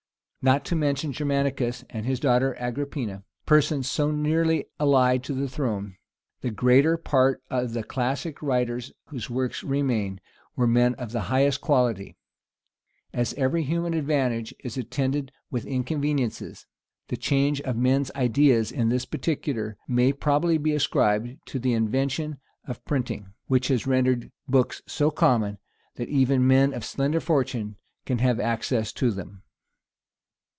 [0.43, 5.97] Not to mention Germanicus, and his daughter Agrippina, persons so nearly allied to the throne,
[6.39, 10.19] the greater part of the classic writers whose works remain,
[10.55, 12.17] were men of the highest quality.
[13.13, 16.65] As every human advantage is attended with inconveniencies,
[17.09, 22.39] the change of men's ideas in this particular may probably be ascribed to the invention
[22.67, 25.59] of printing; which has rendered books so common,
[25.97, 27.75] that even men of slender fortunes
[28.07, 29.43] can have access to them.